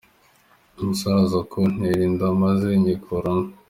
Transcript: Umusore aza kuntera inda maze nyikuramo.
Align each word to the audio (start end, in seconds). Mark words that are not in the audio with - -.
Umusore 0.79 1.17
aza 1.25 1.39
kuntera 1.49 2.01
inda 2.09 2.27
maze 2.43 2.67
nyikuramo. 2.81 3.47